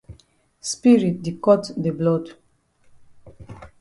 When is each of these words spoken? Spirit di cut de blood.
Spirit 0.69 1.15
di 1.25 1.31
cut 1.43 1.63
de 1.83 1.91
blood. 1.99 2.25